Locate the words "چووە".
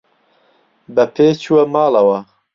1.41-1.63